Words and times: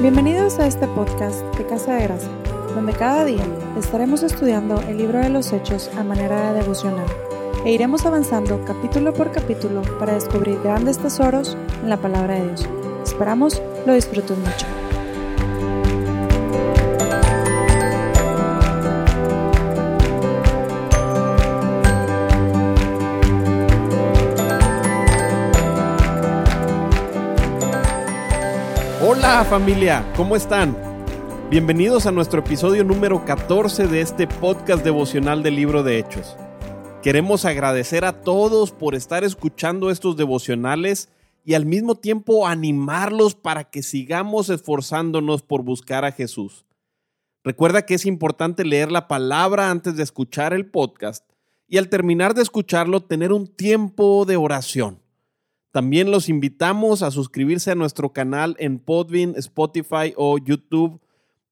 Bienvenidos 0.00 0.58
a 0.58 0.66
este 0.66 0.86
podcast 0.88 1.42
de 1.58 1.66
Casa 1.66 1.96
de 1.96 2.04
Gracia, 2.04 2.30
donde 2.74 2.94
cada 2.94 3.26
día 3.26 3.46
estaremos 3.78 4.22
estudiando 4.22 4.80
el 4.88 4.96
libro 4.96 5.18
de 5.18 5.28
los 5.28 5.52
Hechos 5.52 5.90
a 5.98 6.02
manera 6.02 6.54
de 6.54 6.60
devocional 6.60 7.04
e 7.66 7.72
iremos 7.72 8.06
avanzando 8.06 8.64
capítulo 8.64 9.12
por 9.12 9.30
capítulo 9.30 9.82
para 9.98 10.14
descubrir 10.14 10.58
grandes 10.62 10.96
tesoros 10.96 11.54
en 11.82 11.90
la 11.90 11.98
palabra 11.98 12.36
de 12.36 12.46
Dios. 12.46 12.66
Esperamos 13.04 13.60
lo 13.84 13.92
disfruten 13.92 14.40
mucho. 14.40 14.79
Hola 29.22 29.44
familia, 29.44 30.10
¿cómo 30.16 30.34
están? 30.34 30.74
Bienvenidos 31.50 32.06
a 32.06 32.10
nuestro 32.10 32.40
episodio 32.40 32.84
número 32.84 33.26
14 33.26 33.86
de 33.86 34.00
este 34.00 34.26
podcast 34.26 34.82
devocional 34.82 35.42
del 35.42 35.56
libro 35.56 35.82
de 35.82 35.98
Hechos. 35.98 36.38
Queremos 37.02 37.44
agradecer 37.44 38.06
a 38.06 38.22
todos 38.22 38.72
por 38.72 38.94
estar 38.94 39.22
escuchando 39.22 39.90
estos 39.90 40.16
devocionales 40.16 41.10
y 41.44 41.52
al 41.52 41.66
mismo 41.66 41.96
tiempo 41.96 42.48
animarlos 42.48 43.34
para 43.34 43.64
que 43.64 43.82
sigamos 43.82 44.48
esforzándonos 44.48 45.42
por 45.42 45.64
buscar 45.64 46.06
a 46.06 46.12
Jesús. 46.12 46.64
Recuerda 47.44 47.84
que 47.84 47.96
es 47.96 48.06
importante 48.06 48.64
leer 48.64 48.90
la 48.90 49.06
palabra 49.06 49.70
antes 49.70 49.96
de 49.96 50.02
escuchar 50.02 50.54
el 50.54 50.70
podcast 50.70 51.30
y 51.68 51.76
al 51.76 51.90
terminar 51.90 52.32
de 52.32 52.40
escucharlo 52.40 53.02
tener 53.02 53.34
un 53.34 53.48
tiempo 53.48 54.24
de 54.24 54.38
oración. 54.38 54.99
También 55.72 56.10
los 56.10 56.28
invitamos 56.28 57.02
a 57.02 57.12
suscribirse 57.12 57.70
a 57.70 57.76
nuestro 57.76 58.12
canal 58.12 58.56
en 58.58 58.80
Podbean, 58.80 59.34
Spotify 59.36 60.12
o 60.16 60.36
YouTube 60.38 61.00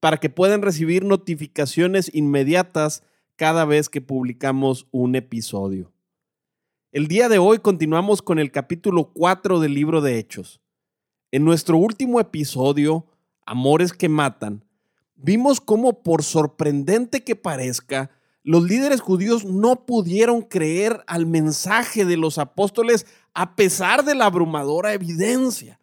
para 0.00 0.16
que 0.16 0.28
puedan 0.28 0.62
recibir 0.62 1.04
notificaciones 1.04 2.12
inmediatas 2.12 3.04
cada 3.36 3.64
vez 3.64 3.88
que 3.88 4.00
publicamos 4.00 4.88
un 4.90 5.14
episodio. 5.14 5.92
El 6.90 7.06
día 7.06 7.28
de 7.28 7.38
hoy 7.38 7.58
continuamos 7.58 8.20
con 8.20 8.40
el 8.40 8.50
capítulo 8.50 9.12
4 9.12 9.60
del 9.60 9.74
libro 9.74 10.00
de 10.00 10.18
Hechos. 10.18 10.60
En 11.30 11.44
nuestro 11.44 11.76
último 11.76 12.18
episodio, 12.18 13.06
Amores 13.46 13.92
que 13.92 14.08
Matan, 14.08 14.64
vimos 15.14 15.60
cómo, 15.60 16.02
por 16.02 16.22
sorprendente 16.24 17.22
que 17.22 17.36
parezca, 17.36 18.10
los 18.42 18.62
líderes 18.64 19.00
judíos 19.00 19.44
no 19.44 19.84
pudieron 19.86 20.42
creer 20.42 21.04
al 21.06 21.26
mensaje 21.26 22.04
de 22.04 22.16
los 22.16 22.38
apóstoles 22.38 23.06
a 23.34 23.56
pesar 23.56 24.04
de 24.04 24.14
la 24.14 24.26
abrumadora 24.26 24.94
evidencia, 24.94 25.80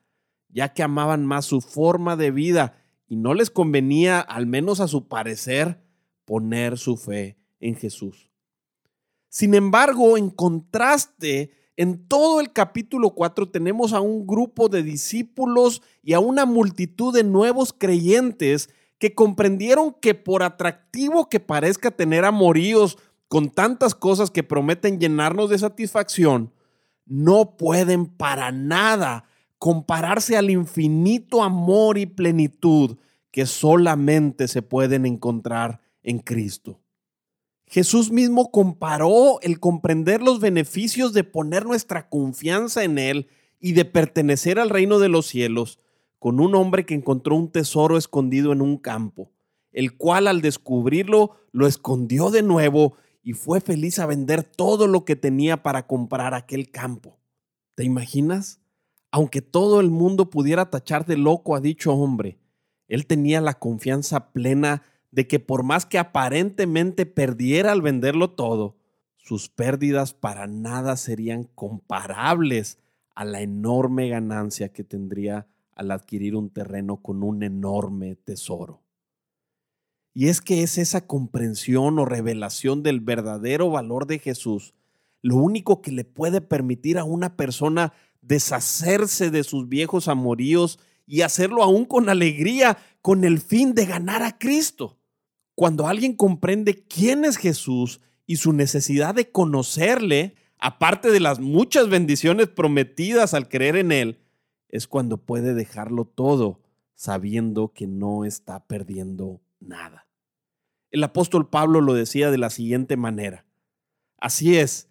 ya 0.49 0.73
que 0.73 0.83
amaban 0.83 1.25
más 1.25 1.45
su 1.45 1.61
forma 1.61 2.15
de 2.15 2.31
vida 2.31 2.81
y 3.07 3.17
no 3.17 3.33
les 3.33 3.51
convenía, 3.51 4.19
al 4.19 4.47
menos 4.47 4.79
a 4.79 4.87
su 4.87 5.07
parecer, 5.07 5.79
poner 6.25 6.77
su 6.77 6.97
fe 6.97 7.37
en 7.59 7.75
Jesús. 7.75 8.31
Sin 9.29 9.53
embargo, 9.53 10.17
en 10.17 10.29
contraste, 10.29 11.51
en 11.77 12.07
todo 12.07 12.39
el 12.39 12.53
capítulo 12.53 13.11
4 13.11 13.49
tenemos 13.49 13.93
a 13.93 13.99
un 13.99 14.25
grupo 14.25 14.69
de 14.69 14.81
discípulos 14.81 15.81
y 16.01 16.13
a 16.13 16.19
una 16.19 16.45
multitud 16.45 17.13
de 17.13 17.23
nuevos 17.23 17.73
creyentes 17.77 18.69
que 18.97 19.13
comprendieron 19.13 19.93
que 20.01 20.13
por 20.13 20.43
atractivo 20.43 21.29
que 21.29 21.39
parezca 21.39 21.91
tener 21.91 22.25
amoríos 22.25 22.97
con 23.27 23.49
tantas 23.49 23.95
cosas 23.95 24.31
que 24.31 24.43
prometen 24.43 24.99
llenarnos 24.99 25.49
de 25.49 25.57
satisfacción, 25.57 26.53
no 27.05 27.57
pueden 27.57 28.05
para 28.05 28.51
nada 28.51 29.25
compararse 29.57 30.37
al 30.37 30.49
infinito 30.49 31.43
amor 31.43 31.97
y 31.97 32.05
plenitud 32.05 32.97
que 33.31 33.45
solamente 33.45 34.47
se 34.47 34.61
pueden 34.61 35.05
encontrar 35.05 35.81
en 36.03 36.19
Cristo. 36.19 36.79
Jesús 37.67 38.11
mismo 38.11 38.51
comparó 38.51 39.39
el 39.41 39.59
comprender 39.59 40.21
los 40.21 40.39
beneficios 40.39 41.13
de 41.13 41.23
poner 41.23 41.65
nuestra 41.65 42.09
confianza 42.09 42.83
en 42.83 42.97
Él 42.97 43.27
y 43.59 43.73
de 43.73 43.85
pertenecer 43.85 44.59
al 44.59 44.69
reino 44.69 44.99
de 44.99 45.09
los 45.09 45.25
cielos 45.25 45.79
con 46.19 46.39
un 46.39 46.55
hombre 46.55 46.85
que 46.85 46.95
encontró 46.95 47.35
un 47.35 47.51
tesoro 47.51 47.97
escondido 47.97 48.51
en 48.51 48.61
un 48.61 48.77
campo, 48.77 49.31
el 49.71 49.97
cual 49.97 50.27
al 50.27 50.41
descubrirlo 50.41 51.35
lo 51.51 51.67
escondió 51.67 52.31
de 52.31 52.41
nuevo 52.41 52.95
y 53.21 53.33
fue 53.33 53.61
feliz 53.61 53.99
a 53.99 54.05
vender 54.05 54.43
todo 54.43 54.87
lo 54.87 55.03
que 55.05 55.15
tenía 55.15 55.63
para 55.63 55.87
comprar 55.87 56.33
aquel 56.33 56.69
campo. 56.69 57.17
¿Te 57.75 57.83
imaginas? 57.83 58.61
Aunque 59.11 59.41
todo 59.41 59.79
el 59.79 59.89
mundo 59.89 60.29
pudiera 60.29 60.69
tachar 60.69 61.05
de 61.05 61.17
loco 61.17 61.55
a 61.55 61.59
dicho 61.59 61.93
hombre, 61.93 62.37
él 62.87 63.07
tenía 63.07 63.41
la 63.41 63.55
confianza 63.55 64.31
plena 64.31 64.83
de 65.11 65.27
que 65.27 65.39
por 65.39 65.63
más 65.63 65.85
que 65.85 65.97
aparentemente 65.97 67.05
perdiera 67.05 67.71
al 67.71 67.81
venderlo 67.81 68.31
todo, 68.31 68.77
sus 69.17 69.49
pérdidas 69.49 70.13
para 70.13 70.45
nada 70.45 70.97
serían 70.97 71.45
comparables 71.45 72.77
a 73.15 73.25
la 73.25 73.41
enorme 73.41 74.09
ganancia 74.09 74.71
que 74.71 74.83
tendría 74.83 75.47
al 75.75 75.91
adquirir 75.91 76.35
un 76.35 76.49
terreno 76.49 76.97
con 77.01 77.21
un 77.23 77.43
enorme 77.43 78.15
tesoro. 78.15 78.81
Y 80.13 80.29
es 80.29 80.41
que 80.41 80.63
es 80.63 80.77
esa 80.77 81.05
comprensión 81.05 81.99
o 81.99 82.05
revelación 82.05 82.81
del 82.83 83.01
verdadero 83.01 83.69
valor 83.69 84.07
de 84.07 84.19
Jesús 84.19 84.73
lo 85.25 85.37
único 85.37 85.81
que 85.81 85.91
le 85.91 86.03
puede 86.03 86.39
permitir 86.39 86.99
a 86.99 87.03
una 87.03 87.35
persona 87.35 87.93
deshacerse 88.21 89.31
de 89.31 89.43
sus 89.43 89.67
viejos 89.67 90.07
amoríos 90.07 90.77
y 91.07 91.21
hacerlo 91.21 91.63
aún 91.63 91.85
con 91.85 92.09
alegría, 92.09 92.77
con 93.01 93.23
el 93.23 93.39
fin 93.39 93.73
de 93.73 93.87
ganar 93.87 94.21
a 94.21 94.37
Cristo. 94.37 94.99
Cuando 95.55 95.87
alguien 95.87 96.15
comprende 96.15 96.85
quién 96.85 97.25
es 97.25 97.37
Jesús 97.37 98.01
y 98.27 98.35
su 98.35 98.53
necesidad 98.53 99.15
de 99.15 99.31
conocerle, 99.31 100.35
aparte 100.59 101.09
de 101.09 101.19
las 101.19 101.39
muchas 101.39 101.89
bendiciones 101.89 102.47
prometidas 102.47 103.33
al 103.33 103.49
creer 103.49 103.77
en 103.77 103.91
Él, 103.91 104.19
es 104.69 104.87
cuando 104.87 105.17
puede 105.17 105.53
dejarlo 105.53 106.05
todo 106.05 106.59
sabiendo 106.93 107.73
que 107.73 107.87
no 107.87 108.25
está 108.25 108.65
perdiendo 108.65 109.41
nada. 109.59 110.07
El 110.91 111.03
apóstol 111.03 111.49
Pablo 111.49 111.81
lo 111.81 111.93
decía 111.93 112.31
de 112.31 112.37
la 112.37 112.49
siguiente 112.49 112.95
manera. 112.97 113.45
Así 114.17 114.57
es, 114.57 114.89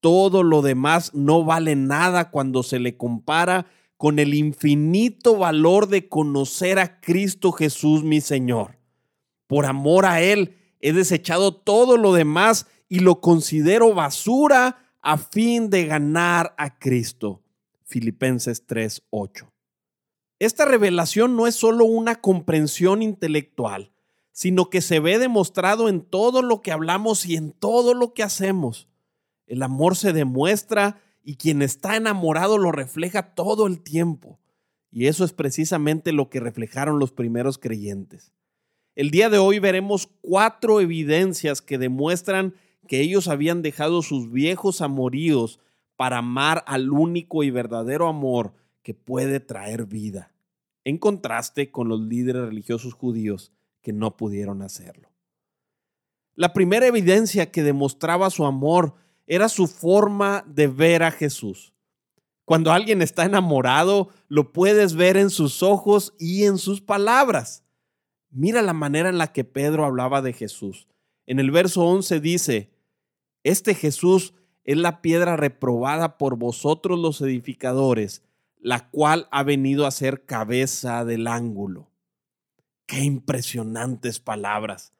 todo 0.00 0.42
lo 0.42 0.62
demás 0.62 1.14
no 1.14 1.44
vale 1.44 1.76
nada 1.76 2.30
cuando 2.30 2.62
se 2.62 2.78
le 2.78 2.96
compara 2.96 3.66
con 3.96 4.18
el 4.18 4.34
infinito 4.34 5.38
valor 5.38 5.88
de 5.88 6.08
conocer 6.08 6.78
a 6.78 7.00
Cristo 7.00 7.52
Jesús 7.52 8.04
mi 8.04 8.20
Señor. 8.20 8.78
Por 9.46 9.66
amor 9.66 10.04
a 10.04 10.20
Él 10.20 10.56
he 10.80 10.92
desechado 10.92 11.54
todo 11.54 11.96
lo 11.96 12.12
demás 12.12 12.66
y 12.88 13.00
lo 13.00 13.20
considero 13.20 13.94
basura 13.94 14.78
a 15.00 15.16
fin 15.16 15.70
de 15.70 15.86
ganar 15.86 16.54
a 16.58 16.78
Cristo. 16.78 17.42
Filipenses 17.86 18.66
3:8. 18.66 19.52
Esta 20.40 20.64
revelación 20.64 21.36
no 21.36 21.46
es 21.46 21.54
solo 21.54 21.84
una 21.84 22.20
comprensión 22.20 23.00
intelectual, 23.00 23.92
sino 24.32 24.68
que 24.68 24.80
se 24.80 24.98
ve 24.98 25.18
demostrado 25.18 25.88
en 25.88 26.02
todo 26.02 26.42
lo 26.42 26.62
que 26.62 26.72
hablamos 26.72 27.24
y 27.26 27.36
en 27.36 27.52
todo 27.52 27.94
lo 27.94 28.12
que 28.12 28.24
hacemos. 28.24 28.88
El 29.46 29.62
amor 29.62 29.96
se 29.96 30.12
demuestra 30.12 31.00
y 31.22 31.36
quien 31.36 31.62
está 31.62 31.96
enamorado 31.96 32.58
lo 32.58 32.72
refleja 32.72 33.34
todo 33.34 33.66
el 33.68 33.80
tiempo. 33.80 34.40
Y 34.90 35.06
eso 35.06 35.24
es 35.24 35.32
precisamente 35.32 36.12
lo 36.12 36.28
que 36.28 36.40
reflejaron 36.40 36.98
los 36.98 37.12
primeros 37.12 37.56
creyentes. 37.56 38.32
El 38.96 39.10
día 39.10 39.30
de 39.30 39.38
hoy 39.38 39.58
veremos 39.58 40.08
cuatro 40.22 40.80
evidencias 40.80 41.62
que 41.62 41.78
demuestran 41.78 42.54
que 42.88 43.00
ellos 43.00 43.28
habían 43.28 43.62
dejado 43.62 44.02
sus 44.02 44.30
viejos 44.30 44.80
amoríos 44.80 45.60
para 45.96 46.18
amar 46.18 46.64
al 46.66 46.90
único 46.90 47.42
y 47.42 47.50
verdadero 47.50 48.08
amor 48.08 48.54
que 48.82 48.94
puede 48.94 49.40
traer 49.40 49.86
vida, 49.86 50.32
en 50.84 50.98
contraste 50.98 51.70
con 51.70 51.88
los 51.88 52.00
líderes 52.00 52.42
religiosos 52.42 52.94
judíos 52.94 53.52
que 53.80 53.92
no 53.92 54.16
pudieron 54.16 54.62
hacerlo. 54.62 55.10
La 56.34 56.52
primera 56.52 56.86
evidencia 56.86 57.50
que 57.50 57.62
demostraba 57.62 58.30
su 58.30 58.44
amor 58.44 58.94
era 59.26 59.48
su 59.48 59.66
forma 59.66 60.44
de 60.46 60.68
ver 60.68 61.02
a 61.02 61.10
Jesús. 61.10 61.72
Cuando 62.44 62.72
alguien 62.72 63.02
está 63.02 63.24
enamorado, 63.24 64.10
lo 64.28 64.52
puedes 64.52 64.94
ver 64.94 65.16
en 65.16 65.30
sus 65.30 65.62
ojos 65.62 66.14
y 66.18 66.44
en 66.44 66.58
sus 66.58 66.80
palabras. 66.80 67.64
Mira 68.30 68.62
la 68.62 68.72
manera 68.72 69.08
en 69.08 69.18
la 69.18 69.32
que 69.32 69.44
Pedro 69.44 69.84
hablaba 69.84 70.22
de 70.22 70.32
Jesús. 70.32 70.86
En 71.26 71.40
el 71.40 71.50
verso 71.50 71.82
11 71.82 72.20
dice, 72.20 72.70
Este 73.42 73.74
Jesús 73.74 74.34
es 74.66 74.76
la 74.76 75.00
piedra 75.00 75.36
reprobada 75.36 76.18
por 76.18 76.36
vosotros 76.36 76.98
los 76.98 77.20
edificadores, 77.20 78.22
la 78.58 78.90
cual 78.90 79.28
ha 79.30 79.44
venido 79.44 79.86
a 79.86 79.92
ser 79.92 80.26
cabeza 80.26 81.04
del 81.04 81.28
ángulo. 81.28 81.88
Qué 82.86 83.04
impresionantes 83.04 84.18
palabras. 84.18 84.92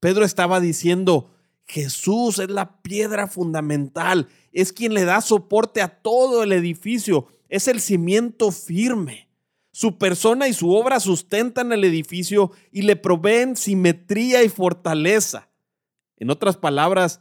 Pedro 0.00 0.24
estaba 0.24 0.60
diciendo, 0.60 1.30
Jesús 1.66 2.38
es 2.38 2.48
la 2.50 2.80
piedra 2.80 3.26
fundamental, 3.26 4.28
es 4.50 4.72
quien 4.72 4.94
le 4.94 5.04
da 5.04 5.20
soporte 5.20 5.82
a 5.82 6.00
todo 6.00 6.42
el 6.42 6.52
edificio, 6.52 7.28
es 7.50 7.68
el 7.68 7.80
cimiento 7.80 8.50
firme. 8.50 9.28
Su 9.72 9.98
persona 9.98 10.48
y 10.48 10.54
su 10.54 10.74
obra 10.74 11.00
sustentan 11.00 11.72
el 11.72 11.84
edificio 11.84 12.50
y 12.70 12.82
le 12.82 12.96
proveen 12.96 13.56
simetría 13.56 14.42
y 14.42 14.48
fortaleza. 14.48 15.50
En 16.16 16.30
otras 16.30 16.56
palabras, 16.56 17.20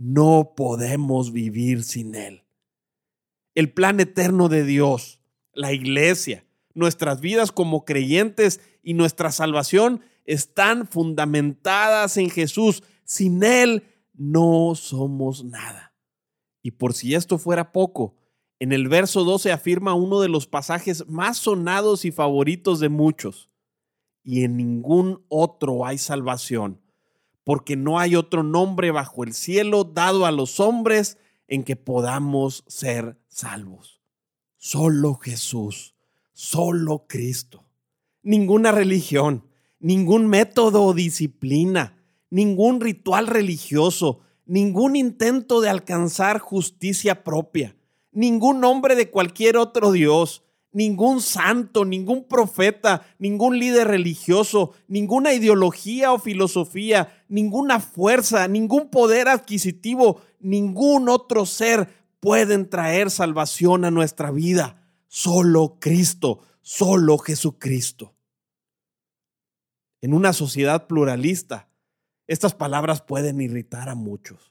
no 0.00 0.54
podemos 0.56 1.30
vivir 1.30 1.84
sin 1.84 2.14
Él. 2.14 2.42
El 3.54 3.70
plan 3.70 4.00
eterno 4.00 4.48
de 4.48 4.64
Dios, 4.64 5.20
la 5.52 5.74
iglesia, 5.74 6.46
nuestras 6.72 7.20
vidas 7.20 7.52
como 7.52 7.84
creyentes 7.84 8.62
y 8.82 8.94
nuestra 8.94 9.30
salvación 9.30 10.00
están 10.24 10.86
fundamentadas 10.86 12.16
en 12.16 12.30
Jesús. 12.30 12.82
Sin 13.04 13.42
Él 13.42 13.84
no 14.14 14.74
somos 14.74 15.44
nada. 15.44 15.94
Y 16.62 16.70
por 16.70 16.94
si 16.94 17.14
esto 17.14 17.36
fuera 17.36 17.70
poco, 17.70 18.16
en 18.58 18.72
el 18.72 18.88
verso 18.88 19.24
12 19.24 19.52
afirma 19.52 19.92
uno 19.92 20.22
de 20.22 20.30
los 20.30 20.46
pasajes 20.46 21.06
más 21.08 21.36
sonados 21.36 22.06
y 22.06 22.10
favoritos 22.10 22.80
de 22.80 22.88
muchos. 22.88 23.50
Y 24.22 24.44
en 24.44 24.56
ningún 24.56 25.26
otro 25.28 25.84
hay 25.84 25.98
salvación, 25.98 26.80
porque 27.44 27.76
no 27.76 27.98
hay 27.98 28.16
otro 28.16 28.42
nombre 28.42 28.90
bajo 28.90 29.24
el 29.24 29.34
cielo 29.34 29.84
dado 29.84 30.26
a 30.26 30.30
los 30.30 30.60
hombres 30.60 31.18
en 31.48 31.64
que 31.64 31.76
podamos 31.76 32.64
ser 32.66 33.18
salvos. 33.28 34.00
Solo 34.56 35.14
Jesús, 35.14 35.94
solo 36.32 37.06
Cristo. 37.08 37.64
Ninguna 38.22 38.72
religión, 38.72 39.46
ningún 39.78 40.26
método 40.26 40.84
o 40.84 40.94
disciplina, 40.94 41.96
ningún 42.28 42.80
ritual 42.80 43.26
religioso, 43.26 44.20
ningún 44.46 44.96
intento 44.96 45.60
de 45.60 45.70
alcanzar 45.70 46.38
justicia 46.38 47.24
propia 47.24 47.74
ningún 48.12 48.60
nombre 48.60 48.94
de 48.94 49.10
cualquier 49.10 49.56
otro 49.56 49.92
Dios, 49.92 50.42
ningún 50.72 51.20
santo, 51.20 51.84
ningún 51.84 52.24
profeta, 52.24 53.02
ningún 53.18 53.58
líder 53.58 53.88
religioso, 53.88 54.72
ninguna 54.88 55.32
ideología 55.32 56.12
o 56.12 56.18
filosofía, 56.18 57.24
ninguna 57.28 57.80
fuerza, 57.80 58.46
ningún 58.48 58.90
poder 58.90 59.28
adquisitivo, 59.28 60.20
ningún 60.38 61.08
otro 61.08 61.46
ser 61.46 61.88
pueden 62.20 62.68
traer 62.68 63.10
salvación 63.10 63.84
a 63.84 63.90
nuestra 63.90 64.30
vida. 64.30 64.86
Solo 65.08 65.78
Cristo, 65.80 66.40
solo 66.60 67.18
Jesucristo. 67.18 68.14
En 70.00 70.14
una 70.14 70.32
sociedad 70.32 70.86
pluralista, 70.86 71.68
estas 72.26 72.54
palabras 72.54 73.02
pueden 73.02 73.40
irritar 73.40 73.88
a 73.88 73.94
muchos. 73.94 74.49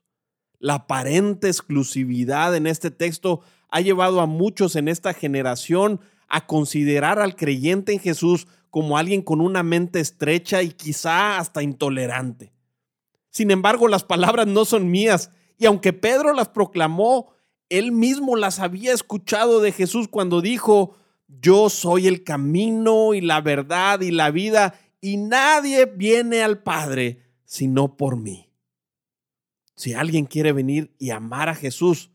La 0.60 0.76
aparente 0.76 1.48
exclusividad 1.48 2.56
en 2.56 2.68
este 2.68 2.92
texto 2.92 3.42
ha 3.70 3.82
llevado 3.82 4.20
a 4.20 4.26
muchos 4.26 4.76
en 4.76 4.88
esta 4.88 5.14
generación 5.14 6.02
a 6.28 6.46
considerar 6.46 7.20
al 7.20 7.36
creyente 7.36 7.94
en 7.94 8.00
Jesús 8.00 8.48
como 8.70 8.98
alguien 8.98 9.22
con 9.22 9.42
una 9.42 9.64
mente 9.64 10.00
estrecha 10.00 10.62
y 10.62 10.72
quizá 10.72 11.40
hasta 11.40 11.64
intolerante. 11.64 12.54
Sin 13.30 13.52
embargo, 13.52 13.88
las 13.88 14.04
palabras 14.04 14.48
no 14.48 14.66
son 14.66 14.92
mías 14.92 15.32
y 15.58 15.66
aunque 15.66 15.94
Pedro 15.94 16.34
las 16.34 16.50
proclamó, 16.50 17.34
él 17.70 17.92
mismo 17.92 18.36
las 18.36 18.60
había 18.60 18.94
escuchado 18.94 19.62
de 19.62 19.72
Jesús 19.72 20.08
cuando 20.08 20.42
dijo, 20.42 20.96
yo 21.28 21.70
soy 21.70 22.08
el 22.08 22.24
camino 22.24 23.14
y 23.14 23.22
la 23.22 23.42
verdad 23.42 24.02
y 24.02 24.12
la 24.12 24.32
vida 24.32 24.80
y 25.00 25.18
nadie 25.18 25.86
viene 25.86 26.44
al 26.44 26.62
Padre 26.64 27.24
sino 27.46 27.96
por 27.98 28.18
mí. 28.18 28.49
Si 29.80 29.94
alguien 29.94 30.26
quiere 30.26 30.52
venir 30.52 30.94
y 31.00 31.12
amar 31.12 31.48
a 31.48 31.56
Jesús, 31.56 32.12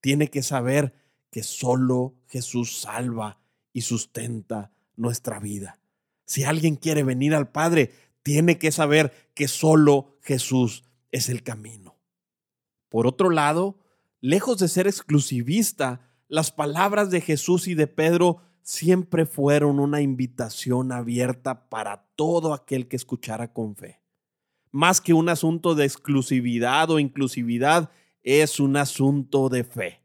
tiene 0.00 0.26
que 0.26 0.42
saber 0.42 0.92
que 1.30 1.44
solo 1.44 2.16
Jesús 2.26 2.80
salva 2.80 3.38
y 3.72 3.82
sustenta 3.82 4.72
nuestra 4.96 5.38
vida. 5.38 5.78
Si 6.24 6.42
alguien 6.42 6.74
quiere 6.74 7.04
venir 7.04 7.36
al 7.36 7.52
Padre, 7.52 7.92
tiene 8.24 8.58
que 8.58 8.72
saber 8.72 9.30
que 9.34 9.46
solo 9.46 10.18
Jesús 10.20 10.82
es 11.12 11.28
el 11.28 11.44
camino. 11.44 11.94
Por 12.88 13.06
otro 13.06 13.30
lado, 13.30 13.78
lejos 14.20 14.58
de 14.58 14.66
ser 14.66 14.88
exclusivista, 14.88 16.10
las 16.26 16.50
palabras 16.50 17.12
de 17.12 17.20
Jesús 17.20 17.68
y 17.68 17.76
de 17.76 17.86
Pedro 17.86 18.38
siempre 18.62 19.26
fueron 19.26 19.78
una 19.78 20.00
invitación 20.00 20.90
abierta 20.90 21.68
para 21.68 22.08
todo 22.16 22.52
aquel 22.52 22.88
que 22.88 22.96
escuchara 22.96 23.52
con 23.52 23.76
fe 23.76 24.00
más 24.76 25.00
que 25.00 25.14
un 25.14 25.30
asunto 25.30 25.74
de 25.74 25.86
exclusividad 25.86 26.90
o 26.90 26.98
inclusividad, 26.98 27.90
es 28.22 28.60
un 28.60 28.76
asunto 28.76 29.48
de 29.48 29.64
fe. 29.64 30.02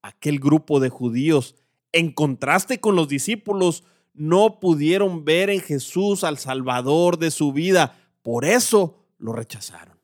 Aquel 0.00 0.40
grupo 0.40 0.80
de 0.80 0.88
judíos, 0.88 1.56
en 1.92 2.12
contraste 2.12 2.80
con 2.80 2.96
los 2.96 3.08
discípulos, 3.08 3.84
no 4.14 4.60
pudieron 4.60 5.26
ver 5.26 5.50
en 5.50 5.60
Jesús 5.60 6.24
al 6.24 6.38
Salvador 6.38 7.18
de 7.18 7.30
su 7.30 7.52
vida, 7.52 7.98
por 8.22 8.46
eso 8.46 9.04
lo 9.18 9.34
rechazaron. 9.34 9.98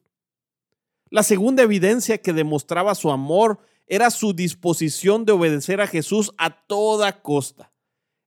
La 1.08 1.22
segunda 1.22 1.62
evidencia 1.62 2.18
que 2.18 2.34
demostraba 2.34 2.94
su 2.94 3.10
amor 3.10 3.58
era 3.86 4.10
su 4.10 4.34
disposición 4.34 5.24
de 5.24 5.32
obedecer 5.32 5.80
a 5.80 5.86
Jesús 5.86 6.32
a 6.36 6.50
toda 6.66 7.22
costa. 7.22 7.72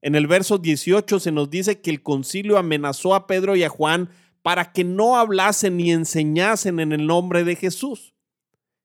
En 0.01 0.15
el 0.15 0.25
verso 0.25 0.57
18 0.57 1.19
se 1.19 1.31
nos 1.31 1.51
dice 1.51 1.81
que 1.81 1.91
el 1.91 2.01
concilio 2.01 2.57
amenazó 2.57 3.13
a 3.13 3.27
Pedro 3.27 3.55
y 3.55 3.63
a 3.63 3.69
Juan 3.69 4.09
para 4.47 4.71
que 4.71 4.85
no 4.85 5.17
hablasen 5.17 5.75
ni 5.75 5.91
enseñasen 5.91 6.79
en 6.79 6.93
el 6.93 7.05
nombre 7.05 7.43
de 7.43 7.57
Jesús. 7.57 8.15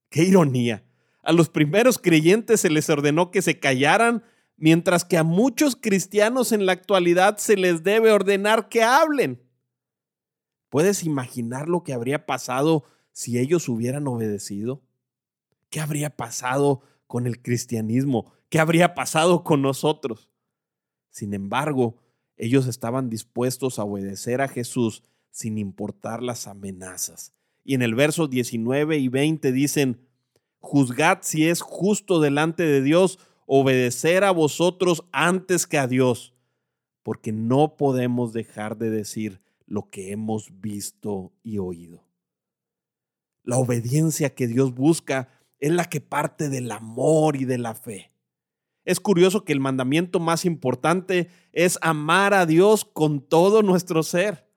Qué 0.08 0.24
ironía. 0.24 0.84
A 1.22 1.30
los 1.30 1.48
primeros 1.50 1.98
creyentes 1.98 2.62
se 2.62 2.68
les 2.68 2.90
ordenó 2.90 3.30
que 3.30 3.42
se 3.42 3.60
callaran, 3.60 4.24
mientras 4.56 5.04
que 5.04 5.18
a 5.18 5.22
muchos 5.22 5.76
cristianos 5.76 6.50
en 6.50 6.66
la 6.66 6.72
actualidad 6.72 7.36
se 7.36 7.56
les 7.56 7.84
debe 7.84 8.10
ordenar 8.10 8.68
que 8.68 8.82
hablen. 8.82 9.40
¿Puedes 10.68 11.04
imaginar 11.04 11.68
lo 11.68 11.84
que 11.84 11.92
habría 11.92 12.26
pasado 12.26 12.82
si 13.12 13.38
ellos 13.38 13.68
hubieran 13.68 14.08
obedecido? 14.08 14.82
¿Qué 15.70 15.78
habría 15.78 16.16
pasado 16.16 16.82
con 17.06 17.28
el 17.28 17.40
cristianismo? 17.40 18.32
¿Qué 18.48 18.58
habría 18.58 18.96
pasado 18.96 19.44
con 19.44 19.62
nosotros? 19.62 20.28
Sin 21.10 21.34
embargo, 21.34 21.98
ellos 22.36 22.66
estaban 22.66 23.08
dispuestos 23.08 23.78
a 23.78 23.84
obedecer 23.84 24.40
a 24.40 24.48
Jesús 24.48 25.04
sin 25.32 25.58
importar 25.58 26.22
las 26.22 26.46
amenazas. 26.46 27.32
Y 27.64 27.74
en 27.74 27.82
el 27.82 27.96
verso 27.96 28.28
19 28.28 28.98
y 28.98 29.08
20 29.08 29.50
dicen, 29.50 30.06
juzgad 30.60 31.18
si 31.22 31.48
es 31.48 31.60
justo 31.60 32.20
delante 32.20 32.64
de 32.64 32.82
Dios 32.82 33.18
obedecer 33.46 34.22
a 34.22 34.30
vosotros 34.30 35.04
antes 35.10 35.66
que 35.66 35.78
a 35.78 35.88
Dios, 35.88 36.34
porque 37.02 37.32
no 37.32 37.76
podemos 37.76 38.32
dejar 38.32 38.78
de 38.78 38.90
decir 38.90 39.40
lo 39.66 39.90
que 39.90 40.12
hemos 40.12 40.60
visto 40.60 41.32
y 41.42 41.58
oído. 41.58 42.04
La 43.42 43.56
obediencia 43.56 44.34
que 44.34 44.46
Dios 44.46 44.74
busca 44.74 45.28
es 45.58 45.72
la 45.72 45.86
que 45.86 46.00
parte 46.00 46.48
del 46.48 46.70
amor 46.70 47.36
y 47.36 47.44
de 47.44 47.58
la 47.58 47.74
fe. 47.74 48.12
Es 48.84 49.00
curioso 49.00 49.44
que 49.44 49.52
el 49.52 49.60
mandamiento 49.60 50.20
más 50.20 50.44
importante 50.44 51.28
es 51.52 51.78
amar 51.82 52.34
a 52.34 52.46
Dios 52.46 52.84
con 52.84 53.20
todo 53.20 53.62
nuestro 53.62 54.02
ser. 54.02 54.51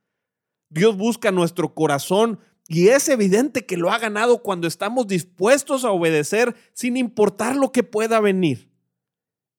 Dios 0.69 0.98
busca 0.98 1.31
nuestro 1.31 1.74
corazón 1.74 2.39
y 2.67 2.88
es 2.88 3.07
evidente 3.10 3.65
que 3.65 3.77
lo 3.77 3.91
ha 3.91 4.00
ganado 4.00 4.41
cuando 4.41 4.67
estamos 4.67 5.07
dispuestos 5.07 5.86
a 5.86 5.91
obedecer 5.91 6.55
sin 6.74 6.98
importar 6.98 7.55
lo 7.55 7.72
que 7.72 7.84
pueda 7.84 8.19
venir. 8.19 8.72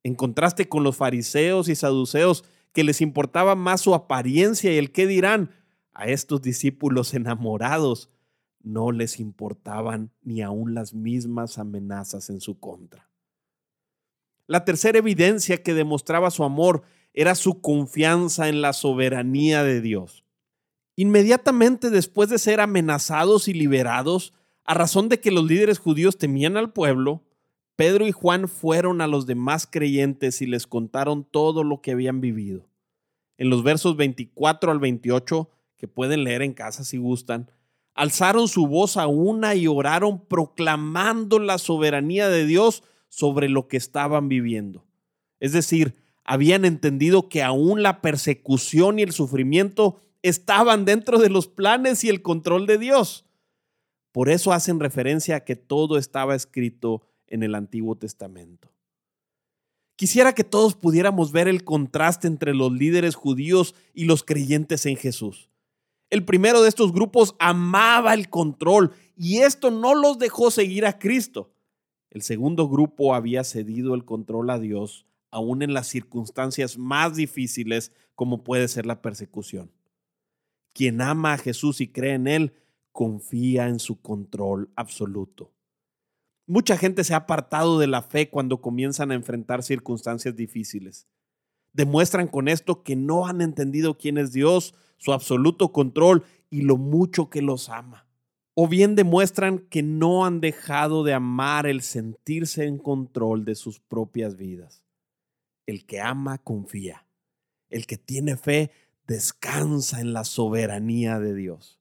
En 0.02 0.14
contraste 0.14 0.68
con 0.68 0.82
los 0.82 0.96
fariseos 0.96 1.68
y 1.68 1.74
saduceos 1.74 2.44
que 2.72 2.84
les 2.84 3.00
importaba 3.00 3.54
más 3.54 3.80
su 3.80 3.94
apariencia 3.94 4.72
y 4.72 4.78
el 4.78 4.92
qué 4.92 5.06
dirán, 5.06 5.50
a 5.94 6.06
estos 6.08 6.42
discípulos 6.42 7.14
enamorados 7.14 8.10
no 8.62 8.92
les 8.92 9.18
importaban 9.18 10.12
ni 10.22 10.42
aun 10.42 10.74
las 10.74 10.92
mismas 10.92 11.56
amenazas 11.56 12.28
en 12.28 12.40
su 12.40 12.58
contra. 12.58 13.08
La 14.46 14.64
tercera 14.64 14.98
evidencia 14.98 15.62
que 15.62 15.72
demostraba 15.72 16.30
su 16.30 16.44
amor 16.44 16.82
era 17.14 17.34
su 17.34 17.62
confianza 17.62 18.48
en 18.48 18.60
la 18.60 18.74
soberanía 18.74 19.62
de 19.62 19.80
Dios. 19.80 20.25
Inmediatamente 20.96 21.90
después 21.90 22.30
de 22.30 22.38
ser 22.38 22.60
amenazados 22.60 23.48
y 23.48 23.52
liberados, 23.52 24.32
a 24.64 24.74
razón 24.74 25.08
de 25.08 25.20
que 25.20 25.30
los 25.30 25.44
líderes 25.44 25.78
judíos 25.78 26.18
temían 26.18 26.56
al 26.56 26.72
pueblo, 26.72 27.22
Pedro 27.76 28.06
y 28.06 28.12
Juan 28.12 28.48
fueron 28.48 29.02
a 29.02 29.06
los 29.06 29.26
demás 29.26 29.68
creyentes 29.70 30.40
y 30.40 30.46
les 30.46 30.66
contaron 30.66 31.24
todo 31.24 31.62
lo 31.62 31.82
que 31.82 31.92
habían 31.92 32.22
vivido. 32.22 32.66
En 33.36 33.50
los 33.50 33.62
versos 33.62 33.96
24 33.96 34.72
al 34.72 34.78
28, 34.78 35.50
que 35.76 35.86
pueden 35.86 36.24
leer 36.24 36.40
en 36.40 36.54
casa 36.54 36.84
si 36.84 36.96
gustan, 36.96 37.50
alzaron 37.94 38.48
su 38.48 38.66
voz 38.66 38.96
a 38.96 39.06
una 39.06 39.54
y 39.54 39.66
oraron 39.66 40.24
proclamando 40.24 41.38
la 41.38 41.58
soberanía 41.58 42.30
de 42.30 42.46
Dios 42.46 42.82
sobre 43.08 43.50
lo 43.50 43.68
que 43.68 43.76
estaban 43.76 44.30
viviendo. 44.30 44.86
Es 45.38 45.52
decir, 45.52 45.94
habían 46.24 46.64
entendido 46.64 47.28
que 47.28 47.42
aún 47.42 47.82
la 47.82 48.00
persecución 48.00 48.98
y 48.98 49.02
el 49.02 49.12
sufrimiento 49.12 50.00
estaban 50.22 50.84
dentro 50.84 51.18
de 51.18 51.30
los 51.30 51.48
planes 51.48 52.04
y 52.04 52.08
el 52.08 52.22
control 52.22 52.66
de 52.66 52.78
Dios. 52.78 53.24
Por 54.12 54.30
eso 54.30 54.52
hacen 54.52 54.80
referencia 54.80 55.36
a 55.36 55.44
que 55.44 55.56
todo 55.56 55.98
estaba 55.98 56.34
escrito 56.34 57.02
en 57.26 57.42
el 57.42 57.54
Antiguo 57.54 57.96
Testamento. 57.96 58.72
Quisiera 59.96 60.34
que 60.34 60.44
todos 60.44 60.74
pudiéramos 60.74 61.32
ver 61.32 61.48
el 61.48 61.64
contraste 61.64 62.26
entre 62.28 62.54
los 62.54 62.72
líderes 62.72 63.14
judíos 63.14 63.74
y 63.94 64.04
los 64.04 64.22
creyentes 64.22 64.84
en 64.86 64.96
Jesús. 64.96 65.48
El 66.10 66.24
primero 66.24 66.62
de 66.62 66.68
estos 66.68 66.92
grupos 66.92 67.34
amaba 67.38 68.14
el 68.14 68.28
control 68.28 68.92
y 69.16 69.38
esto 69.38 69.70
no 69.70 69.94
los 69.94 70.18
dejó 70.18 70.50
seguir 70.50 70.86
a 70.86 70.98
Cristo. 70.98 71.52
El 72.10 72.22
segundo 72.22 72.68
grupo 72.68 73.14
había 73.14 73.42
cedido 73.42 73.94
el 73.94 74.04
control 74.04 74.50
a 74.50 74.58
Dios, 74.58 75.06
aún 75.30 75.62
en 75.62 75.74
las 75.74 75.88
circunstancias 75.88 76.78
más 76.78 77.16
difíciles 77.16 77.92
como 78.14 78.44
puede 78.44 78.68
ser 78.68 78.86
la 78.86 79.02
persecución. 79.02 79.70
Quien 80.76 81.00
ama 81.00 81.32
a 81.32 81.38
Jesús 81.38 81.80
y 81.80 81.88
cree 81.88 82.12
en 82.12 82.26
Él, 82.26 82.52
confía 82.92 83.66
en 83.68 83.78
su 83.78 84.02
control 84.02 84.70
absoluto. 84.76 85.54
Mucha 86.46 86.76
gente 86.76 87.02
se 87.02 87.14
ha 87.14 87.16
apartado 87.16 87.78
de 87.78 87.86
la 87.86 88.02
fe 88.02 88.28
cuando 88.28 88.60
comienzan 88.60 89.10
a 89.10 89.14
enfrentar 89.14 89.62
circunstancias 89.62 90.36
difíciles. 90.36 91.08
Demuestran 91.72 92.28
con 92.28 92.46
esto 92.46 92.82
que 92.82 92.94
no 92.94 93.26
han 93.26 93.40
entendido 93.40 93.96
quién 93.96 94.18
es 94.18 94.32
Dios, 94.34 94.74
su 94.98 95.14
absoluto 95.14 95.72
control 95.72 96.24
y 96.50 96.60
lo 96.60 96.76
mucho 96.76 97.30
que 97.30 97.40
los 97.40 97.70
ama. 97.70 98.06
O 98.52 98.68
bien 98.68 98.96
demuestran 98.96 99.60
que 99.60 99.82
no 99.82 100.26
han 100.26 100.42
dejado 100.42 101.04
de 101.04 101.14
amar 101.14 101.66
el 101.66 101.80
sentirse 101.80 102.66
en 102.66 102.76
control 102.76 103.46
de 103.46 103.54
sus 103.54 103.80
propias 103.80 104.36
vidas. 104.36 104.84
El 105.64 105.86
que 105.86 106.02
ama 106.02 106.36
confía. 106.36 107.06
El 107.70 107.86
que 107.86 107.96
tiene 107.96 108.36
fe 108.36 108.72
descansa 109.06 110.00
en 110.00 110.12
la 110.12 110.24
soberanía 110.24 111.18
de 111.18 111.34
Dios. 111.34 111.80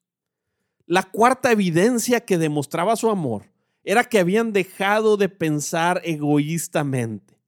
La 0.85 1.03
cuarta 1.03 1.51
evidencia 1.51 2.21
que 2.21 2.37
demostraba 2.37 2.95
su 2.95 3.09
amor 3.09 3.51
era 3.83 4.03
que 4.03 4.19
habían 4.19 4.53
dejado 4.53 5.17
de 5.17 5.29
pensar 5.29 6.01
egoístamente. 6.03 7.39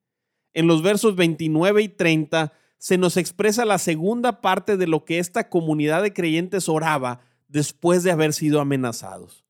En 0.54 0.68
los 0.68 0.82
versos 0.82 1.16
29 1.16 1.84
y 1.84 1.90
30 1.90 2.54
se 2.78 2.98
nos 2.98 3.18
expresa 3.18 3.66
la 3.66 3.78
segunda 3.78 4.42
parte 4.42 4.78
de 4.78 4.88
lo 4.88 5.06
que 5.06 5.20
esta 5.20 5.50
comunidad 5.50 6.04
de 6.04 6.14
creyentes 6.14 6.70
oraba 6.70 7.22
después 7.48 8.04
de 8.04 8.12
haber 8.12 8.34
sido 8.34 8.60
amenazados. 8.60 9.46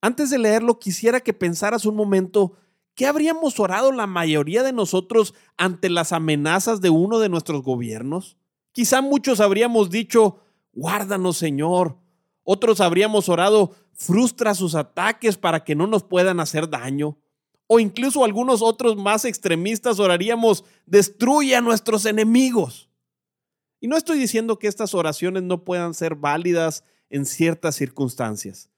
Antes 0.00 0.30
de 0.30 0.38
leerlo, 0.38 0.78
quisiera 0.78 1.20
que 1.20 1.32
pensaras 1.32 1.86
un 1.86 1.96
momento 1.96 2.56
¿qué 2.94 3.06
habríamos 3.06 3.58
orado 3.60 3.92
la 3.92 4.06
mayoría 4.06 4.62
de 4.62 4.72
nosotros 4.72 5.34
ante 5.56 5.88
las 5.88 6.12
amenazas 6.12 6.80
de 6.80 6.90
uno 6.90 7.18
de 7.18 7.28
nuestros 7.28 7.62
gobiernos? 7.62 8.36
Quizá 8.72 9.02
muchos 9.02 9.40
habríamos 9.40 9.90
dicho, 9.90 10.40
guárdanos 10.72 11.36
Señor. 11.36 11.98
Otros 12.42 12.80
habríamos 12.80 13.28
orado, 13.28 13.74
frustra 13.92 14.54
sus 14.54 14.74
ataques 14.74 15.36
para 15.36 15.62
que 15.64 15.74
no 15.74 15.86
nos 15.86 16.02
puedan 16.02 16.40
hacer 16.40 16.68
daño. 16.68 17.18
O 17.66 17.78
incluso 17.78 18.24
algunos 18.24 18.62
otros 18.62 18.96
más 18.96 19.24
extremistas 19.24 20.00
oraríamos, 20.00 20.64
destruye 20.86 21.54
a 21.54 21.60
nuestros 21.60 22.04
enemigos. 22.04 22.90
Y 23.80 23.88
no 23.88 23.96
estoy 23.96 24.18
diciendo 24.18 24.58
que 24.58 24.68
estas 24.68 24.94
oraciones 24.94 25.42
no 25.42 25.64
puedan 25.64 25.94
ser 25.94 26.14
válidas 26.14 26.84
en 27.10 27.26
ciertas 27.26 27.76
circunstancias. 27.76 28.70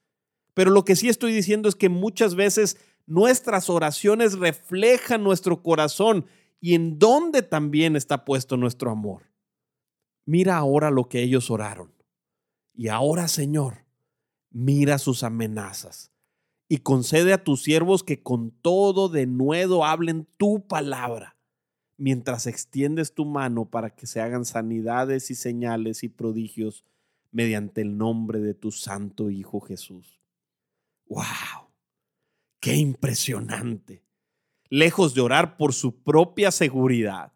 Pero 0.53 0.71
lo 0.71 0.85
que 0.85 0.95
sí 0.95 1.09
estoy 1.09 1.33
diciendo 1.33 1.69
es 1.69 1.75
que 1.75 1.89
muchas 1.89 2.35
veces 2.35 2.77
nuestras 3.05 3.69
oraciones 3.69 4.33
reflejan 4.33 5.23
nuestro 5.23 5.61
corazón 5.61 6.25
y 6.59 6.73
en 6.73 6.97
dónde 6.97 7.41
también 7.41 7.95
está 7.95 8.25
puesto 8.25 8.57
nuestro 8.57 8.91
amor. 8.91 9.23
Mira 10.25 10.57
ahora 10.57 10.91
lo 10.91 11.07
que 11.07 11.21
ellos 11.21 11.51
oraron. 11.51 11.93
Y 12.73 12.89
ahora, 12.89 13.27
Señor, 13.27 13.85
mira 14.49 14.97
sus 14.97 15.23
amenazas 15.23 16.11
y 16.67 16.79
concede 16.79 17.33
a 17.33 17.43
tus 17.43 17.61
siervos 17.61 18.03
que 18.03 18.21
con 18.23 18.51
todo 18.51 19.07
denuedo 19.07 19.85
hablen 19.85 20.27
tu 20.37 20.67
palabra, 20.67 21.37
mientras 21.97 22.47
extiendes 22.47 23.13
tu 23.13 23.25
mano 23.25 23.69
para 23.69 23.91
que 23.91 24.07
se 24.07 24.19
hagan 24.19 24.45
sanidades 24.45 25.29
y 25.29 25.35
señales 25.35 26.03
y 26.03 26.09
prodigios 26.09 26.83
mediante 27.31 27.81
el 27.81 27.97
nombre 27.97 28.39
de 28.39 28.53
tu 28.53 28.71
santo 28.71 29.29
Hijo 29.29 29.59
Jesús. 29.59 30.21
¡Wow! 31.07 31.69
¡Qué 32.59 32.75
impresionante! 32.75 34.03
Lejos 34.69 35.13
de 35.13 35.21
orar 35.21 35.57
por 35.57 35.73
su 35.73 36.01
propia 36.01 36.49
seguridad, 36.49 37.33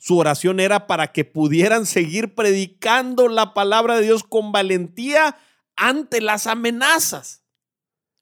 su 0.00 0.16
oración 0.16 0.60
era 0.60 0.86
para 0.86 1.12
que 1.12 1.26
pudieran 1.26 1.84
seguir 1.84 2.34
predicando 2.34 3.28
la 3.28 3.52
palabra 3.52 3.96
de 3.98 4.04
Dios 4.04 4.24
con 4.24 4.50
valentía 4.50 5.36
ante 5.76 6.22
las 6.22 6.46
amenazas. 6.46 7.42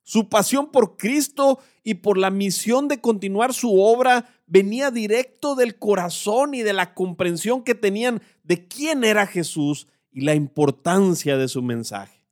Su 0.03 0.29
pasión 0.29 0.73
por 0.73 0.97
Cristo 0.97 1.61
y 1.85 1.95
por 1.95 2.19
la 2.19 2.31
misión 2.31 2.89
de 2.89 3.01
continuar 3.01 3.55
su 3.55 3.81
obra 3.81 4.29
venía 4.49 4.91
directo 4.91 5.55
del 5.55 5.79
corazón 5.79 6.53
y 6.53 6.63
de 6.63 6.73
la 6.73 6.95
comprensión 6.95 7.63
que 7.63 7.77
tenían 7.77 8.23
de 8.43 8.67
quién 8.67 9.05
era 9.05 9.29
Jesús 9.29 9.87
y 10.11 10.23
la 10.23 10.35
importancia 10.35 11.37
de 11.37 11.47
su 11.47 11.63
mensaje. 11.63 12.27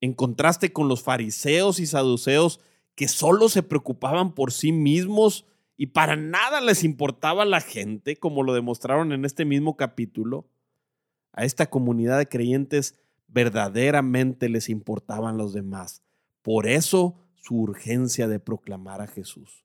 En 0.00 0.14
contraste 0.14 0.72
con 0.72 0.88
los 0.88 1.02
fariseos 1.02 1.80
y 1.80 1.86
saduceos 1.86 2.60
que 2.94 3.08
solo 3.08 3.50
se 3.50 3.62
preocupaban 3.62 4.32
por 4.32 4.52
sí 4.52 4.72
mismos 4.72 5.44
y 5.76 5.86
para 5.86 6.16
nada 6.16 6.60
les 6.60 6.84
importaba 6.84 7.44
la 7.44 7.60
gente, 7.60 8.16
como 8.16 8.42
lo 8.42 8.54
demostraron 8.54 9.12
en 9.12 9.24
este 9.24 9.44
mismo 9.44 9.76
capítulo, 9.76 10.48
a 11.32 11.44
esta 11.44 11.68
comunidad 11.68 12.18
de 12.18 12.28
creyentes 12.28 12.94
verdaderamente 13.26 14.48
les 14.48 14.68
importaban 14.68 15.36
los 15.36 15.52
demás. 15.52 16.02
Por 16.42 16.68
eso 16.68 17.16
su 17.34 17.56
urgencia 17.56 18.28
de 18.28 18.38
proclamar 18.38 19.00
a 19.00 19.08
Jesús. 19.08 19.64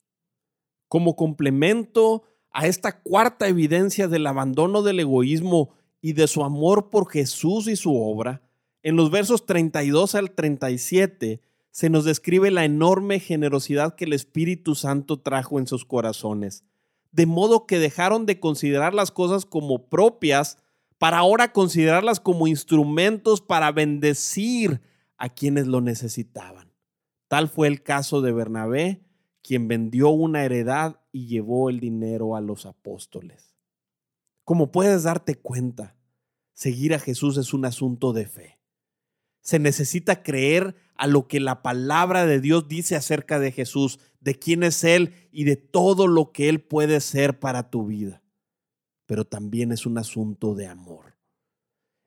Como 0.88 1.16
complemento 1.16 2.24
a 2.52 2.66
esta 2.66 3.02
cuarta 3.02 3.48
evidencia 3.48 4.08
del 4.08 4.26
abandono 4.26 4.82
del 4.82 5.00
egoísmo 5.00 5.76
y 6.02 6.14
de 6.14 6.28
su 6.28 6.44
amor 6.44 6.90
por 6.90 7.12
Jesús 7.12 7.68
y 7.68 7.76
su 7.76 7.96
obra, 7.96 8.42
en 8.82 8.96
los 8.96 9.12
versos 9.12 9.46
32 9.46 10.16
al 10.16 10.32
37 10.32 11.42
se 11.72 11.90
nos 11.90 12.06
describe 12.06 12.52
la 12.52 12.66
enorme 12.66 13.20
generosidad 13.20 13.96
que 13.96 14.06
el 14.06 14.14
Espíritu 14.14 14.76
Santo 14.76 15.20
trajo 15.20 15.60
en 15.60 15.68
sus 15.68 15.86
corazones, 15.86 16.66
de 17.12 17.26
modo 17.26 17.66
que 17.66 17.80
dejaron 17.80 18.26
de 18.26 18.40
considerar 18.40 18.94
las 18.94 19.12
cosas 19.12 19.46
como 19.46 19.90
propias 19.90 20.58
para 20.98 21.20
ahora 21.20 21.54
considerarlas 21.54 22.20
como 22.20 22.48
instrumentos 22.48 23.42
para 23.42 23.72
bendecir 23.72 24.82
a 25.18 25.30
quienes 25.30 25.68
lo 25.68 25.82
necesitaban. 25.82 26.74
Tal 27.28 27.48
fue 27.48 27.68
el 27.68 27.84
caso 27.84 28.22
de 28.22 28.32
Bernabé, 28.32 29.06
quien 29.42 29.68
vendió 29.68 30.10
una 30.10 30.44
heredad 30.44 31.00
y 31.12 31.28
llevó 31.28 31.70
el 31.70 31.80
dinero 31.80 32.36
a 32.36 32.42
los 32.42 32.66
apóstoles. 32.66 33.56
Como 34.44 34.72
puedes 34.72 35.04
darte 35.04 35.36
cuenta, 35.36 35.96
seguir 36.54 36.94
a 36.94 37.00
Jesús 37.00 37.38
es 37.38 37.54
un 37.54 37.66
asunto 37.66 38.14
de 38.14 38.26
fe. 38.26 38.59
Se 39.42 39.60
necesita 39.60 40.24
creer 40.24 40.76
a 40.96 41.08
lo 41.08 41.28
que 41.28 41.40
la 41.40 41.62
palabra 41.62 42.26
de 42.26 42.40
Dios 42.42 42.68
dice 42.68 42.96
acerca 42.96 43.40
de 43.40 43.52
Jesús, 43.52 44.00
de 44.20 44.36
quién 44.36 44.64
es 44.64 44.84
Él 44.84 45.14
y 45.32 45.46
de 45.46 45.56
todo 45.56 46.08
lo 46.08 46.32
que 46.32 46.50
Él 46.50 46.62
puede 46.62 47.00
ser 47.00 47.40
para 47.40 47.70
tu 47.70 47.86
vida 47.86 48.22
pero 49.10 49.26
también 49.26 49.72
es 49.72 49.88
un 49.88 49.98
asunto 49.98 50.54
de 50.54 50.68
amor. 50.68 51.18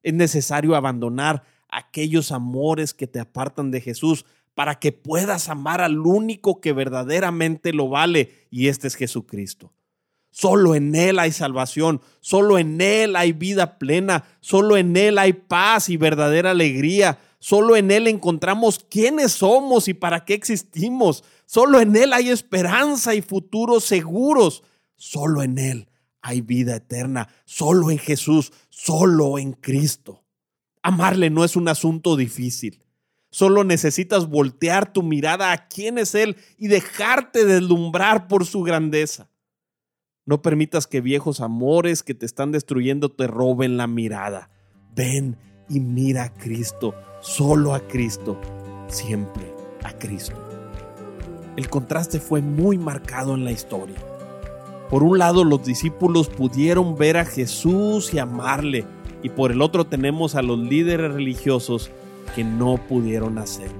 Es 0.04 0.14
necesario 0.14 0.76
abandonar 0.76 1.42
aquellos 1.68 2.30
amores 2.30 2.94
que 2.94 3.08
te 3.08 3.18
apartan 3.18 3.72
de 3.72 3.80
Jesús 3.80 4.24
para 4.54 4.78
que 4.78 4.92
puedas 4.92 5.48
amar 5.48 5.80
al 5.80 5.98
único 5.98 6.60
que 6.60 6.72
verdaderamente 6.72 7.72
lo 7.72 7.88
vale, 7.88 8.46
y 8.52 8.68
este 8.68 8.86
es 8.86 8.94
Jesucristo. 8.94 9.72
Solo 10.32 10.74
en 10.74 10.96
Él 10.96 11.20
hay 11.20 11.30
salvación, 11.30 12.00
solo 12.20 12.58
en 12.58 12.80
Él 12.80 13.14
hay 13.14 13.32
vida 13.32 13.78
plena, 13.78 14.24
solo 14.40 14.76
en 14.76 14.96
Él 14.96 15.18
hay 15.18 15.32
paz 15.34 15.88
y 15.88 15.96
verdadera 15.96 16.50
alegría, 16.50 17.20
solo 17.38 17.76
en 17.76 17.92
Él 17.92 18.08
encontramos 18.08 18.84
quiénes 18.90 19.30
somos 19.30 19.86
y 19.86 19.94
para 19.94 20.24
qué 20.24 20.34
existimos, 20.34 21.22
solo 21.46 21.80
en 21.80 21.94
Él 21.94 22.12
hay 22.12 22.30
esperanza 22.30 23.14
y 23.14 23.22
futuros 23.22 23.84
seguros, 23.84 24.64
solo 24.96 25.44
en 25.44 25.58
Él 25.58 25.88
hay 26.22 26.40
vida 26.40 26.76
eterna 26.76 27.28
solo 27.44 27.90
en 27.90 27.98
Jesús, 27.98 28.52
solo 28.70 29.38
en 29.38 29.52
Cristo. 29.52 30.24
Amarle 30.82 31.30
no 31.30 31.44
es 31.44 31.56
un 31.56 31.68
asunto 31.68 32.16
difícil. 32.16 32.82
Solo 33.30 33.64
necesitas 33.64 34.28
voltear 34.28 34.92
tu 34.92 35.02
mirada 35.02 35.52
a 35.52 35.68
quién 35.68 35.98
es 35.98 36.14
Él 36.14 36.36
y 36.58 36.68
dejarte 36.68 37.44
deslumbrar 37.44 38.28
por 38.28 38.46
su 38.46 38.62
grandeza. 38.62 39.28
No 40.24 40.40
permitas 40.40 40.86
que 40.86 41.00
viejos 41.00 41.40
amores 41.40 42.04
que 42.04 42.14
te 42.14 42.26
están 42.26 42.52
destruyendo 42.52 43.08
te 43.08 43.26
roben 43.26 43.76
la 43.76 43.88
mirada. 43.88 44.50
Ven 44.94 45.36
y 45.68 45.80
mira 45.80 46.24
a 46.24 46.32
Cristo, 46.32 46.94
solo 47.20 47.74
a 47.74 47.80
Cristo, 47.80 48.40
siempre 48.86 49.52
a 49.82 49.92
Cristo. 49.98 50.36
El 51.56 51.68
contraste 51.68 52.20
fue 52.20 52.40
muy 52.40 52.78
marcado 52.78 53.34
en 53.34 53.44
la 53.44 53.50
historia. 53.50 53.96
Por 54.90 55.02
un 55.02 55.18
lado, 55.18 55.42
los 55.42 55.64
discípulos 55.64 56.28
pudieron 56.28 56.96
ver 56.96 57.16
a 57.16 57.24
Jesús 57.24 58.14
y 58.14 58.20
amarle, 58.20 58.84
y 59.24 59.28
por 59.28 59.50
el 59.50 59.60
otro 59.60 59.86
tenemos 59.86 60.36
a 60.36 60.42
los 60.42 60.56
líderes 60.56 61.12
religiosos 61.12 61.90
que 62.36 62.44
no 62.44 62.76
pudieron 62.76 63.38
hacerlo. 63.38 63.74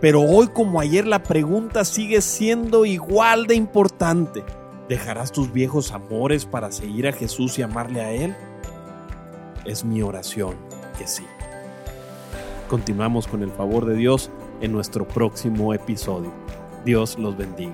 Pero 0.00 0.22
hoy 0.22 0.46
como 0.46 0.80
ayer 0.80 1.08
la 1.08 1.24
pregunta 1.24 1.84
sigue 1.84 2.20
siendo 2.20 2.84
igual 2.84 3.48
de 3.48 3.56
importante. 3.56 4.44
¿Dejarás 4.90 5.30
tus 5.30 5.52
viejos 5.52 5.92
amores 5.92 6.44
para 6.44 6.72
seguir 6.72 7.06
a 7.06 7.12
Jesús 7.12 7.56
y 7.60 7.62
amarle 7.62 8.00
a 8.00 8.10
Él? 8.10 8.34
Es 9.64 9.84
mi 9.84 10.02
oración 10.02 10.56
que 10.98 11.06
sí. 11.06 11.24
Continuamos 12.68 13.28
con 13.28 13.44
el 13.44 13.52
favor 13.52 13.86
de 13.86 13.94
Dios 13.94 14.32
en 14.60 14.72
nuestro 14.72 15.06
próximo 15.06 15.72
episodio. 15.74 16.32
Dios 16.84 17.16
los 17.20 17.36
bendiga. 17.36 17.72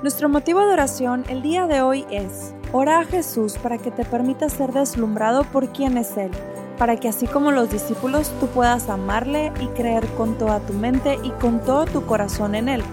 Nuestro 0.00 0.28
motivo 0.28 0.60
de 0.60 0.72
oración 0.72 1.24
el 1.28 1.42
día 1.42 1.66
de 1.66 1.82
hoy 1.82 2.06
es, 2.12 2.54
ora 2.70 3.00
a 3.00 3.04
Jesús 3.04 3.58
para 3.60 3.78
que 3.78 3.90
te 3.90 4.04
permita 4.04 4.48
ser 4.48 4.72
deslumbrado 4.72 5.42
por 5.42 5.72
quién 5.72 5.98
es 5.98 6.16
Él, 6.16 6.30
para 6.78 6.94
que 6.94 7.08
así 7.08 7.26
como 7.26 7.50
los 7.50 7.72
discípulos 7.72 8.30
tú 8.38 8.46
puedas 8.46 8.88
amarle 8.88 9.52
y 9.60 9.66
creer 9.76 10.06
con 10.16 10.38
toda 10.38 10.60
tu 10.60 10.74
mente 10.74 11.18
y 11.24 11.30
con 11.40 11.58
todo 11.60 11.86
tu 11.86 12.06
corazón 12.06 12.54
en 12.54 12.68
Él. 12.68 12.84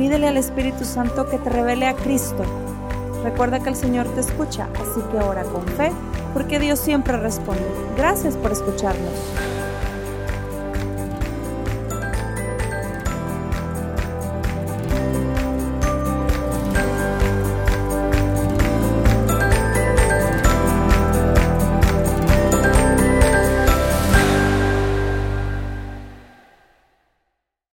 Pídele 0.00 0.28
al 0.28 0.38
Espíritu 0.38 0.86
Santo 0.86 1.28
que 1.28 1.36
te 1.36 1.50
revele 1.50 1.86
a 1.86 1.94
Cristo. 1.94 2.42
Recuerda 3.22 3.60
que 3.60 3.68
el 3.68 3.76
Señor 3.76 4.06
te 4.14 4.20
escucha, 4.20 4.66
así 4.76 4.98
que 5.12 5.18
ora 5.18 5.42
con 5.42 5.62
fe, 5.76 5.92
porque 6.32 6.58
Dios 6.58 6.78
siempre 6.78 7.18
responde. 7.18 7.60
Gracias 7.98 8.34
por 8.34 8.50
escucharnos. 8.50 9.12